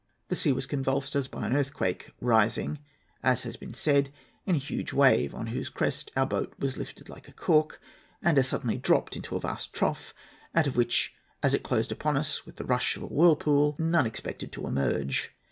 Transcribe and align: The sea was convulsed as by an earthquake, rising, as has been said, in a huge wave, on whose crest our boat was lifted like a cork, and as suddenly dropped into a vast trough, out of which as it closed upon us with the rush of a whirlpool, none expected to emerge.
The 0.29 0.35
sea 0.35 0.51
was 0.51 0.65
convulsed 0.65 1.15
as 1.15 1.27
by 1.27 1.45
an 1.45 1.55
earthquake, 1.55 2.09
rising, 2.19 2.79
as 3.21 3.43
has 3.43 3.55
been 3.55 3.75
said, 3.75 4.09
in 4.47 4.55
a 4.55 4.57
huge 4.57 4.93
wave, 4.93 5.35
on 5.35 5.45
whose 5.53 5.69
crest 5.69 6.09
our 6.17 6.25
boat 6.25 6.55
was 6.57 6.75
lifted 6.75 7.07
like 7.07 7.27
a 7.27 7.31
cork, 7.31 7.79
and 8.19 8.39
as 8.39 8.47
suddenly 8.47 8.79
dropped 8.79 9.15
into 9.15 9.35
a 9.35 9.39
vast 9.39 9.73
trough, 9.73 10.15
out 10.55 10.65
of 10.65 10.75
which 10.75 11.13
as 11.43 11.53
it 11.53 11.61
closed 11.61 11.91
upon 11.91 12.17
us 12.17 12.47
with 12.47 12.55
the 12.55 12.65
rush 12.65 12.97
of 12.97 13.03
a 13.03 13.13
whirlpool, 13.13 13.75
none 13.77 14.07
expected 14.07 14.51
to 14.53 14.65
emerge. 14.65 15.35